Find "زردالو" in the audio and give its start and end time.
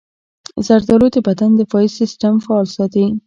0.65-1.07